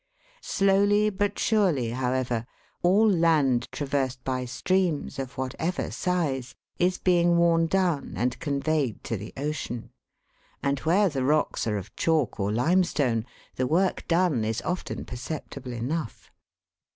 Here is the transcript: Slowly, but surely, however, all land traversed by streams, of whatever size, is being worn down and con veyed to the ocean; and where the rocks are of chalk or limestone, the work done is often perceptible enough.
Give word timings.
Slowly, 0.41 1.11
but 1.11 1.37
surely, 1.37 1.91
however, 1.91 2.47
all 2.81 3.07
land 3.07 3.71
traversed 3.71 4.23
by 4.23 4.45
streams, 4.45 5.19
of 5.19 5.37
whatever 5.37 5.91
size, 5.91 6.55
is 6.79 6.97
being 6.97 7.37
worn 7.37 7.67
down 7.67 8.15
and 8.17 8.39
con 8.39 8.61
veyed 8.63 9.03
to 9.03 9.15
the 9.15 9.31
ocean; 9.37 9.91
and 10.63 10.79
where 10.79 11.07
the 11.07 11.23
rocks 11.23 11.67
are 11.67 11.77
of 11.77 11.95
chalk 11.95 12.39
or 12.39 12.51
limestone, 12.51 13.27
the 13.57 13.67
work 13.67 14.07
done 14.07 14.43
is 14.43 14.59
often 14.63 15.05
perceptible 15.05 15.71
enough. 15.71 16.31